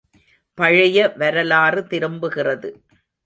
[0.57, 2.69] பழைய வரலாறு திரும்புகிறது!